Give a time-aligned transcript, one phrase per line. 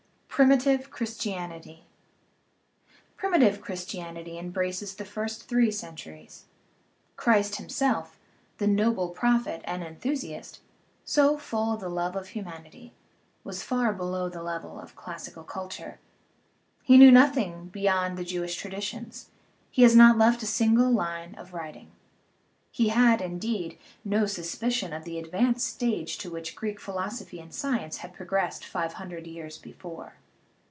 [0.41, 1.83] PRIMITIVE CHRISTIANITY
[3.15, 6.45] Primitive Christianity embraces the first three cen turies.
[7.15, 8.17] Christ himself,
[8.57, 10.57] the noble prophet and enthu siast,
[11.05, 12.91] so full of the love of humanity,
[13.43, 15.99] was far below the level of classical culture;
[16.81, 19.29] he knew nothing beyond the Jewish traditions;
[19.69, 21.91] he has not left a single line of writing.
[22.71, 27.97] He had, indeed, no suspicion of the advanced stage to which Greek philosophy and science
[27.97, 30.15] had pro gressed five hundred years before.